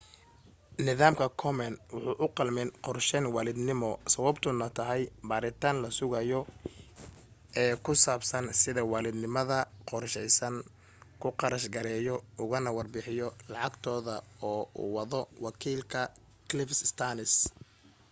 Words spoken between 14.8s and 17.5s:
uu wado wakiilka cliff stearns